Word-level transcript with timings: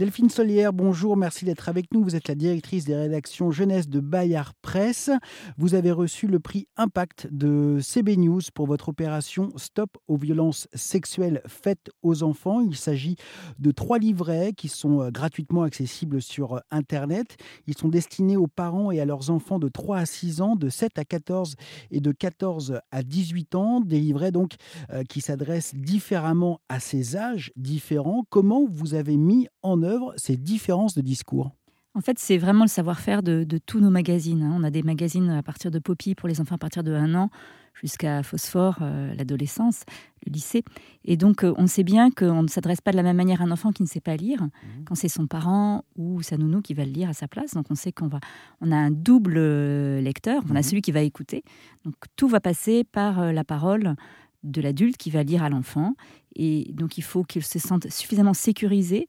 Delphine 0.00 0.30
Solière, 0.30 0.72
bonjour, 0.72 1.14
merci 1.14 1.44
d'être 1.44 1.68
avec 1.68 1.92
nous. 1.92 2.02
Vous 2.02 2.16
êtes 2.16 2.26
la 2.26 2.34
directrice 2.34 2.86
des 2.86 2.96
rédactions 2.96 3.50
jeunesse 3.50 3.86
de 3.86 4.00
Bayard 4.00 4.54
Presse. 4.62 5.10
Vous 5.58 5.74
avez 5.74 5.92
reçu 5.92 6.26
le 6.26 6.40
prix 6.40 6.68
Impact 6.78 7.28
de 7.30 7.80
CB 7.82 8.16
News 8.16 8.40
pour 8.54 8.66
votre 8.66 8.88
opération 8.88 9.52
Stop 9.58 9.98
aux 10.08 10.16
violences 10.16 10.68
sexuelles 10.72 11.42
faites 11.46 11.90
aux 12.02 12.22
enfants. 12.22 12.62
Il 12.62 12.76
s'agit 12.76 13.16
de 13.58 13.72
trois 13.72 13.98
livrets 13.98 14.54
qui 14.54 14.68
sont 14.68 15.02
euh, 15.02 15.10
gratuitement 15.10 15.64
accessibles 15.64 16.22
sur 16.22 16.54
euh, 16.54 16.60
Internet. 16.70 17.36
Ils 17.66 17.76
sont 17.76 17.88
destinés 17.88 18.38
aux 18.38 18.46
parents 18.46 18.90
et 18.90 19.02
à 19.02 19.04
leurs 19.04 19.28
enfants 19.28 19.58
de 19.58 19.68
3 19.68 19.98
à 19.98 20.06
6 20.06 20.40
ans, 20.40 20.56
de 20.56 20.70
7 20.70 20.98
à 20.98 21.04
14 21.04 21.56
et 21.90 22.00
de 22.00 22.12
14 22.12 22.80
à 22.90 23.02
18 23.02 23.54
ans. 23.54 23.80
Des 23.82 24.00
livrets 24.00 24.32
donc 24.32 24.54
euh, 24.94 25.04
qui 25.04 25.20
s'adressent 25.20 25.74
différemment 25.74 26.62
à 26.70 26.80
ces 26.80 27.18
âges 27.18 27.52
différents. 27.54 28.24
Comment 28.30 28.64
vous 28.66 28.94
avez 28.94 29.18
mis 29.18 29.46
en 29.60 29.82
œuvre 29.82 29.89
ces 30.16 30.36
différences 30.36 30.94
de 30.94 31.00
discours 31.00 31.52
en 31.94 32.00
fait, 32.00 32.20
c'est 32.20 32.38
vraiment 32.38 32.64
le 32.64 32.68
savoir-faire 32.68 33.22
de, 33.22 33.44
tous 33.66 33.80
nos 33.80 33.90
magazines. 33.90 34.42
Hein. 34.42 34.54
On 34.56 34.62
a 34.62 34.70
des 34.70 34.82
magazines 34.82 35.28
à 35.30 35.42
partir 35.42 35.72
de 35.72 35.80
Poppy 35.80 36.14
pour 36.14 36.28
les 36.28 36.40
enfants 36.40 36.54
à 36.54 36.58
partir 36.58 36.84
de 36.84 36.92
1 36.92 37.14
an 37.14 37.30
jusqu'à 37.74 38.22
Phosphore, 38.22 38.78
euh, 38.82 39.12
l'adolescence, 39.14 39.84
le 40.26 40.32
lycée. 40.32 40.62
Et 41.04 41.16
donc, 41.16 41.42
euh, 41.44 41.54
on 41.56 41.66
sait 41.66 41.82
bien 41.82 42.10
qu'on 42.10 42.42
ne 42.42 42.48
s'adresse 42.48 42.80
pas 42.80 42.90
de 42.90 42.96
la 42.96 43.02
même 43.02 43.16
manière 43.16 43.40
à 43.40 43.44
un 43.44 43.50
enfant 43.50 43.72
qui 43.72 43.82
ne 43.82 43.88
sait 43.88 44.00
pas 44.00 44.16
lire, 44.16 44.42
mmh. 44.42 44.84
quand 44.86 44.94
c'est 44.94 45.08
son 45.08 45.26
parent 45.26 45.84
ou 45.96 46.22
sa 46.22 46.36
nounou 46.36 46.60
qui 46.60 46.74
va 46.74 46.84
le 46.84 46.92
lire 46.92 47.08
à 47.08 47.12
sa 47.12 47.26
place. 47.26 47.54
Donc, 47.54 47.66
on 47.70 47.74
sait 47.74 47.90
qu'on 47.90 48.08
va, 48.08 48.20
on 48.60 48.70
a 48.70 48.76
un 48.76 48.90
double 48.90 49.36
euh, 49.38 50.00
lecteur. 50.00 50.42
On 50.48 50.54
a 50.54 50.60
mmh. 50.60 50.62
celui 50.62 50.82
qui 50.82 50.92
va 50.92 51.02
écouter. 51.02 51.42
Donc, 51.84 51.94
tout 52.16 52.28
va 52.28 52.40
passer 52.40 52.84
par 52.84 53.32
la 53.32 53.44
parole 53.44 53.96
de 54.44 54.60
l'adulte 54.60 54.96
qui 54.96 55.10
va 55.10 55.22
lire 55.22 55.42
à 55.42 55.48
l'enfant. 55.48 55.94
Et 56.36 56.70
donc, 56.72 56.98
il 56.98 57.04
faut 57.04 57.24
qu'il 57.24 57.42
se 57.42 57.58
sente 57.58 57.90
suffisamment 57.90 58.34
sécurisé 58.34 59.08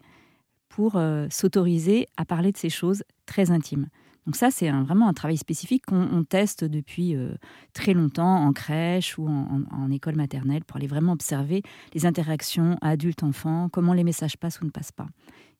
pour 0.72 0.96
euh, 0.96 1.28
s'autoriser 1.30 2.08
à 2.18 2.26
parler 2.26 2.52
de 2.52 2.58
ces 2.58 2.70
choses 2.70 3.04
très 3.26 3.52
intimes. 3.52 3.88
Donc 4.26 4.36
ça, 4.36 4.52
c'est 4.52 4.70
vraiment 4.70 5.10
un 5.10 5.14
travail 5.14 5.36
spécifique 5.38 5.86
qu'on 5.86 6.24
teste 6.24 6.64
depuis 6.64 7.16
euh, 7.16 7.34
très 7.74 7.94
longtemps 7.94 8.46
en 8.46 8.54
crèche 8.54 9.18
ou 9.18 9.28
en, 9.28 9.92
école 9.92 10.16
maternelle 10.16 10.64
pour 10.64 10.78
aller 10.78 10.88
vraiment 10.88 11.12
observer 11.12 11.64
les 11.94 12.06
interactions 12.06 12.78
adultes-enfants, 12.82 13.68
comment 13.70 13.94
les 13.94 14.04
messages 14.04 14.38
passent 14.38 14.62
ou 14.62 14.66
ne 14.66 14.70
passent 14.70 14.92
pas. 14.92 15.08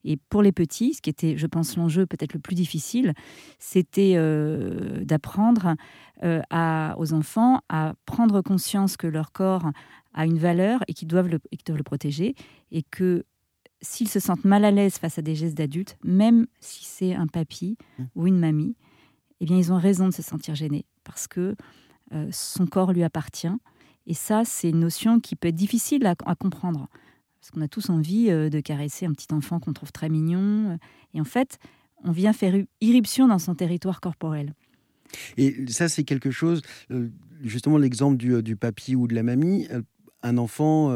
Et 0.04 0.16
pour 0.16 0.42
les 0.42 0.52
petits, 0.52 0.94
ce 0.94 1.02
qui 1.02 1.10
était, 1.10 1.38
je 1.38 1.48
pense, 1.48 1.76
l'enjeu 1.76 2.06
peut-être 2.06 2.34
le 2.34 2.40
plus 2.40 2.56
difficile, 2.56 3.14
c'était 3.60 4.14
euh, 4.16 5.04
d'apprendre 5.04 5.76
aux 6.24 7.14
enfants 7.14 7.62
à 7.68 7.96
prendre 8.06 8.44
conscience 8.44 8.96
que 8.96 9.08
leur 9.08 9.32
corps 9.32 9.72
a 10.14 10.26
une 10.28 10.38
valeur 10.38 10.84
et 10.88 10.94
qu'ils 10.94 11.08
doivent, 11.08 11.30
doivent 11.30 11.78
le 11.78 11.84
protéger 11.84 12.36
et 12.72 12.84
que 12.84 13.26
s'ils 13.82 14.10
se 14.10 14.20
sentent 14.20 14.46
mal 14.46 14.66
à 14.66 14.72
l'aise 14.72 14.98
face 14.98 15.18
à 15.18 15.22
des 15.22 15.36
gestes 15.36 15.58
d'adultes, 15.58 15.98
même 16.04 16.48
si 16.60 16.86
c'est 16.86 17.16
un 17.16 17.28
papy 17.28 17.78
mmh. 17.98 18.04
ou 18.16 18.28
une 18.28 18.40
mamie, 18.40 18.76
eh 19.40 19.46
bien, 19.46 19.58
ils 19.58 19.74
ont 19.74 19.80
raison 19.80 20.08
de 20.08 20.14
se 20.14 20.22
sentir 20.22 20.56
gênés 20.56 20.86
parce 21.04 21.28
que 21.28 21.56
euh, 22.14 22.28
son 22.32 22.68
corps 22.68 22.94
lui 22.94 23.04
appartient. 23.04 23.48
Et 24.08 24.14
ça, 24.14 24.44
c'est 24.46 24.70
une 24.70 24.80
notion 24.80 25.20
qui 25.20 25.36
peut 25.36 25.48
être 25.50 25.56
difficile 25.56 26.06
à, 26.06 26.36
comprendre. 26.36 26.88
Parce 27.40 27.52
qu'on 27.52 27.62
a 27.62 27.68
tous 27.68 27.90
envie 27.90 28.30
euh, 28.30 28.50
de 28.50 28.60
caresser 28.60 29.06
un 29.06 29.14
petit 29.14 29.34
enfant 29.34 29.60
qu'on 29.60 29.74
trouve 29.74 29.92
très 29.92 30.10
mignon. 30.10 30.78
Et 31.14 31.22
en 31.22 31.26
fait, 31.26 31.58
on 32.04 32.12
vient 32.12 32.34
faire 32.34 32.56
irruption 32.82 33.28
dans 33.28 33.40
son 33.40 33.56
territoire 33.56 34.00
corporel. 34.00 34.54
Et 35.38 35.68
ça, 35.68 35.90
c'est 35.90 36.04
quelque 36.04 36.32
chose, 36.32 36.62
euh, 36.92 37.10
justement, 37.42 37.78
l'exemple 37.78 38.18
du, 38.18 38.44
du 38.44 38.56
papy 38.56 38.96
ou 38.96 39.08
de 39.08 39.16
la 39.16 39.24
mamie. 39.24 39.68
Un 40.24 40.38
enfant 40.38 40.92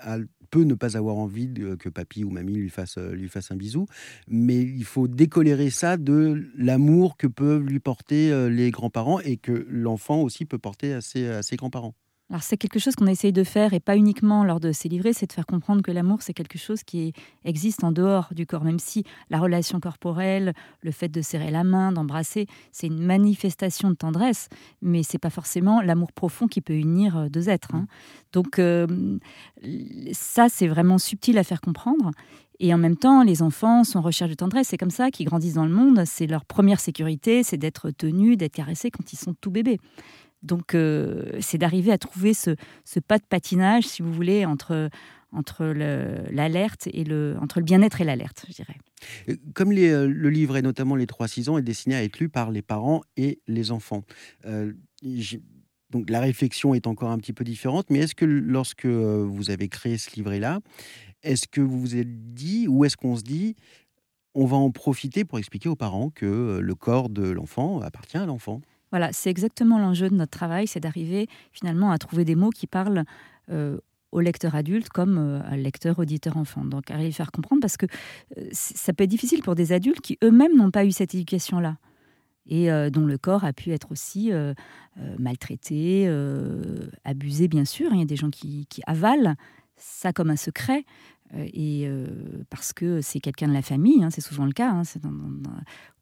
a 0.00 0.18
peut 0.54 0.62
ne 0.62 0.74
pas 0.74 0.96
avoir 0.96 1.16
envie 1.16 1.52
que 1.80 1.88
papy 1.88 2.22
ou 2.22 2.30
mamie 2.30 2.54
lui 2.54 2.70
fasse, 2.70 2.96
euh, 2.96 3.12
lui 3.12 3.28
fasse 3.28 3.50
un 3.50 3.56
bisou, 3.56 3.86
mais 4.28 4.60
il 4.60 4.84
faut 4.84 5.08
décolérer 5.08 5.68
ça 5.68 5.96
de 5.96 6.46
l'amour 6.56 7.16
que 7.16 7.26
peuvent 7.26 7.64
lui 7.64 7.80
porter 7.80 8.30
euh, 8.30 8.48
les 8.48 8.70
grands-parents 8.70 9.18
et 9.18 9.36
que 9.36 9.66
l'enfant 9.68 10.22
aussi 10.22 10.44
peut 10.44 10.58
porter 10.58 10.92
à 10.92 11.00
ses 11.00 11.56
grands-parents. 11.56 11.96
Alors 12.30 12.42
c'est 12.42 12.56
quelque 12.56 12.78
chose 12.78 12.96
qu'on 12.96 13.06
essaye 13.06 13.32
de 13.32 13.44
faire 13.44 13.74
et 13.74 13.80
pas 13.80 13.96
uniquement 13.96 14.44
lors 14.44 14.58
de 14.58 14.72
ces 14.72 14.88
livrets, 14.88 15.12
c'est 15.12 15.26
de 15.26 15.32
faire 15.32 15.44
comprendre 15.44 15.82
que 15.82 15.90
l'amour 15.90 16.22
c'est 16.22 16.32
quelque 16.32 16.56
chose 16.56 16.82
qui 16.82 17.12
existe 17.44 17.84
en 17.84 17.92
dehors 17.92 18.28
du 18.32 18.46
corps, 18.46 18.64
même 18.64 18.78
si 18.78 19.04
la 19.28 19.38
relation 19.38 19.78
corporelle, 19.78 20.54
le 20.80 20.90
fait 20.90 21.08
de 21.08 21.20
serrer 21.20 21.50
la 21.50 21.64
main, 21.64 21.92
d'embrasser, 21.92 22.46
c'est 22.72 22.86
une 22.86 23.04
manifestation 23.04 23.90
de 23.90 23.94
tendresse, 23.94 24.48
mais 24.80 25.02
c'est 25.02 25.18
pas 25.18 25.28
forcément 25.28 25.82
l'amour 25.82 26.12
profond 26.12 26.48
qui 26.48 26.62
peut 26.62 26.74
unir 26.74 27.16
euh, 27.16 27.28
deux 27.28 27.50
êtres. 27.50 27.74
Hein. 27.74 27.86
Donc 28.32 28.58
euh, 28.58 29.18
ça 30.12 30.48
c'est 30.48 30.66
vraiment 30.66 30.96
subtil 30.96 31.36
à 31.36 31.44
faire 31.44 31.60
comprendre. 31.60 32.10
Et 32.60 32.72
en 32.72 32.78
même 32.78 32.96
temps, 32.96 33.24
les 33.24 33.42
enfants 33.42 33.82
sont 33.82 33.98
en 33.98 34.02
recherche 34.02 34.30
de 34.30 34.36
tendresse. 34.36 34.68
C'est 34.68 34.76
comme 34.76 34.90
ça 34.90 35.10
qu'ils 35.10 35.26
grandissent 35.26 35.54
dans 35.54 35.66
le 35.66 35.74
monde. 35.74 36.04
C'est 36.06 36.28
leur 36.28 36.44
première 36.44 36.78
sécurité, 36.78 37.42
c'est 37.42 37.56
d'être 37.56 37.90
tenus, 37.90 38.38
d'être 38.38 38.54
caressés 38.54 38.92
quand 38.92 39.12
ils 39.12 39.16
sont 39.16 39.34
tout 39.34 39.50
bébés. 39.50 39.80
Donc, 40.44 40.74
euh, 40.74 41.24
c'est 41.40 41.58
d'arriver 41.58 41.90
à 41.90 41.98
trouver 41.98 42.34
ce, 42.34 42.50
pas 43.00 43.18
de 43.18 43.24
patinage, 43.24 43.84
si 43.84 44.02
vous 44.02 44.12
voulez, 44.12 44.44
entre, 44.44 44.90
l'alerte 46.30 46.86
et 46.92 47.02
le, 47.02 47.36
entre 47.40 47.58
le 47.58 47.64
bien-être 47.64 48.00
et 48.00 48.04
l'alerte, 48.04 48.44
je 48.48 48.52
dirais. 48.52 48.76
Euh, 49.30 49.36
comme 49.54 49.72
euh, 49.72 50.06
le 50.06 50.30
livre, 50.30 50.56
et 50.56 50.62
notamment 50.62 50.96
les 50.96 51.06
3-6 51.06 51.48
ans, 51.48 51.58
est 51.58 51.62
destiné 51.62 51.96
à 51.96 52.04
être 52.04 52.20
lu 52.20 52.28
par 52.28 52.50
les 52.50 52.62
parents 52.62 53.02
et 53.16 53.40
les 53.48 53.72
enfants. 53.72 54.04
donc 55.90 56.10
la 56.10 56.20
réflexion 56.20 56.74
est 56.74 56.86
encore 56.86 57.10
un 57.10 57.18
petit 57.18 57.32
peu 57.32 57.44
différente, 57.44 57.86
mais 57.88 58.00
est-ce 58.00 58.14
que 58.14 58.26
lorsque 58.26 58.86
vous 58.86 59.50
avez 59.50 59.68
créé 59.68 59.96
ce 59.96 60.14
livret-là, 60.14 60.60
est-ce 61.22 61.48
que 61.48 61.62
vous 61.62 61.80
vous 61.80 61.96
êtes 61.96 62.34
dit, 62.34 62.68
ou 62.68 62.84
est-ce 62.84 62.98
qu'on 62.98 63.16
se 63.16 63.22
dit, 63.22 63.56
on 64.34 64.44
va 64.44 64.56
en 64.58 64.70
profiter 64.70 65.24
pour 65.24 65.38
expliquer 65.38 65.70
aux 65.70 65.76
parents 65.76 66.10
que 66.10 66.58
le 66.60 66.74
corps 66.74 67.08
de 67.08 67.30
l'enfant 67.30 67.80
appartient 67.80 68.18
à 68.18 68.26
l'enfant? 68.26 68.60
Voilà, 68.94 69.12
c'est 69.12 69.28
exactement 69.28 69.80
l'enjeu 69.80 70.08
de 70.08 70.14
notre 70.14 70.30
travail, 70.30 70.68
c'est 70.68 70.78
d'arriver 70.78 71.26
finalement 71.50 71.90
à 71.90 71.98
trouver 71.98 72.24
des 72.24 72.36
mots 72.36 72.50
qui 72.50 72.68
parlent 72.68 73.02
euh, 73.50 73.76
au 74.12 74.20
lecteur 74.20 74.54
adulte 74.54 74.88
comme 74.88 75.18
euh, 75.18 75.56
lecteur 75.56 75.98
auditeur 75.98 76.36
enfant. 76.36 76.64
Donc 76.64 76.92
arriver 76.92 77.08
à 77.08 77.12
faire 77.12 77.32
comprendre 77.32 77.60
parce 77.60 77.76
que 77.76 77.86
euh, 78.38 78.48
ça 78.52 78.92
peut 78.92 79.02
être 79.02 79.10
difficile 79.10 79.42
pour 79.42 79.56
des 79.56 79.72
adultes 79.72 80.00
qui 80.00 80.16
eux-mêmes 80.22 80.56
n'ont 80.56 80.70
pas 80.70 80.84
eu 80.84 80.92
cette 80.92 81.12
éducation-là 81.12 81.76
et 82.46 82.68
dont 82.90 83.06
le 83.06 83.18
corps 83.18 83.42
a 83.42 83.54
pu 83.54 83.70
être 83.70 83.90
aussi 83.90 84.30
maltraité, 85.18 86.06
abusé 87.02 87.48
bien 87.48 87.64
sûr. 87.64 87.88
Il 87.94 87.98
y 87.98 88.02
a 88.02 88.04
des 88.04 88.16
gens 88.16 88.28
qui 88.28 88.68
avalent 88.86 89.34
ça 89.76 90.12
comme 90.12 90.30
un 90.30 90.36
secret 90.36 90.78
euh, 90.78 91.13
et 91.32 91.84
euh, 91.86 92.06
parce 92.50 92.72
que 92.72 93.00
c'est 93.00 93.20
quelqu'un 93.20 93.48
de 93.48 93.52
la 93.52 93.62
famille, 93.62 94.02
hein, 94.04 94.10
c'est 94.10 94.20
souvent 94.20 94.44
le 94.44 94.52
cas, 94.52 94.70
hein, 94.70 94.82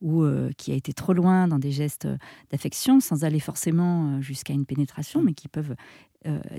ou 0.00 0.22
euh, 0.22 0.50
qui 0.58 0.72
a 0.72 0.74
été 0.74 0.92
trop 0.92 1.12
loin 1.12 1.48
dans 1.48 1.58
des 1.58 1.70
gestes 1.70 2.08
d'affection, 2.50 3.00
sans 3.00 3.24
aller 3.24 3.40
forcément 3.40 4.20
jusqu'à 4.20 4.52
une 4.52 4.66
pénétration, 4.66 5.22
mais 5.22 5.34
qui 5.34 5.48
peuvent 5.48 5.74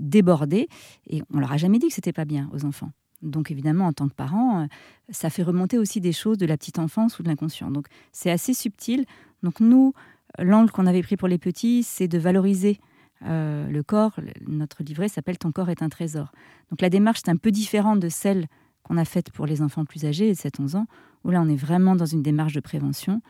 déborder. 0.01 0.67
Et 1.07 1.23
on 1.33 1.39
leur 1.39 1.53
a 1.53 1.57
jamais 1.57 1.79
dit 1.79 1.87
que 1.87 1.93
c'était 1.93 2.11
pas 2.11 2.25
bien 2.25 2.49
aux 2.51 2.65
enfants. 2.65 2.91
Donc 3.21 3.49
évidemment, 3.49 3.87
en 3.87 3.93
tant 3.93 4.09
que 4.09 4.13
parent, 4.13 4.67
ça 5.09 5.29
fait 5.29 5.43
remonter 5.43 5.77
aussi 5.77 6.01
des 6.01 6.11
choses 6.11 6.37
de 6.37 6.45
la 6.45 6.57
petite 6.57 6.79
enfance 6.79 7.17
ou 7.19 7.23
de 7.23 7.29
l'inconscient. 7.29 7.71
Donc 7.71 7.87
c'est 8.11 8.29
assez 8.29 8.53
subtil. 8.53 9.05
Donc 9.41 9.61
nous, 9.61 9.93
l'angle 10.37 10.71
qu'on 10.71 10.85
avait 10.85 11.03
pris 11.03 11.15
pour 11.15 11.29
les 11.29 11.37
petits, 11.37 11.83
c'est 11.83 12.09
de 12.09 12.17
valoriser 12.17 12.79
le 13.25 13.81
corps. 13.81 14.19
Notre 14.47 14.83
livret 14.83 15.07
s'appelle 15.07 15.37
Ton 15.37 15.51
corps 15.51 15.69
est 15.69 15.81
un 15.81 15.89
trésor. 15.89 16.31
Donc 16.69 16.81
la 16.81 16.89
démarche 16.89 17.21
est 17.25 17.29
un 17.29 17.37
peu 17.37 17.51
différente 17.51 17.99
de 17.99 18.09
celle 18.09 18.47
qu'on 18.83 18.97
a 18.97 19.05
faite 19.05 19.31
pour 19.31 19.45
les 19.45 19.61
enfants 19.61 19.85
plus 19.85 20.05
âgés, 20.05 20.29
de 20.29 20.35
7-11 20.35 20.75
ans, 20.75 20.85
où 21.23 21.31
là 21.31 21.41
on 21.41 21.47
est 21.47 21.55
vraiment 21.55 21.95
dans 21.95 22.05
une 22.05 22.21
démarche 22.21 22.53
de 22.53 22.59
prévention, 22.59 23.21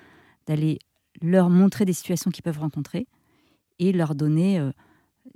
d'aller 0.48 0.80
leur 1.22 1.50
montrer 1.50 1.86
des 1.86 1.94
situations 1.94 2.32
qu'ils 2.32 2.44
peuvent 2.44 2.60
rencontrer 2.60 3.08
et 3.80 3.92
leur 3.92 4.16
donner 4.16 4.60
euh, 4.60 4.72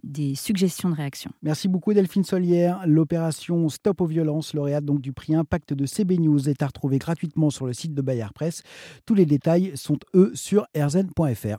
des 0.03 0.35
suggestions 0.35 0.89
de 0.89 0.95
réaction. 0.95 1.31
Merci 1.41 1.67
beaucoup 1.67 1.93
Delphine 1.93 2.23
Solière. 2.23 2.81
L'opération 2.85 3.69
Stop 3.69 4.01
aux 4.01 4.05
violences, 4.05 4.53
lauréate 4.53 4.85
donc 4.85 5.01
du 5.01 5.13
prix 5.13 5.35
Impact 5.35 5.73
de 5.73 5.85
CB 5.85 6.17
News, 6.17 6.49
est 6.49 6.61
à 6.61 6.67
retrouver 6.67 6.97
gratuitement 6.97 7.49
sur 7.49 7.67
le 7.67 7.73
site 7.73 7.93
de 7.93 8.01
Bayard 8.01 8.33
Presse. 8.33 8.63
Tous 9.05 9.13
les 9.13 9.25
détails 9.25 9.71
sont 9.75 9.99
eux 10.15 10.31
sur 10.33 10.67
rzn.fr. 10.75 11.57